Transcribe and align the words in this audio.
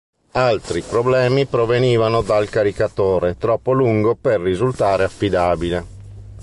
Altri 0.31 0.81
problemi 0.81 1.45
provenivano 1.45 2.23
dal 2.23 2.49
caricatore, 2.49 3.37
troppo 3.37 3.71
lungo 3.71 4.15
per 4.15 4.41
risultare 4.41 5.03
affidabile. 5.03 5.85